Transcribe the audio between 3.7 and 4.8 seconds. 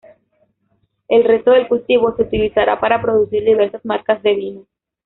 marcas de vino.